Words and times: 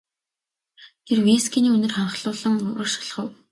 Тэр 1.05 1.17
вискиний 1.27 1.73
үнэр 1.77 1.91
ханхлуулан 1.95 2.55
урагш 2.71 2.93
алхав. 2.99 3.29